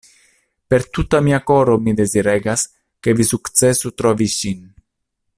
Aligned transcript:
Per 0.69 0.89
tuta 0.89 1.19
mia 1.25 1.39
koro 1.49 1.75
mi 1.87 1.93
deziregas, 1.99 2.63
ke 3.05 3.15
vi 3.19 3.29
sukcesu 3.33 3.93
trovi 4.03 4.33
ŝin. 4.39 4.65